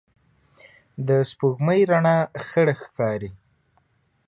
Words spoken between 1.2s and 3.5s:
سپوږمۍ رڼا خړه ښکاري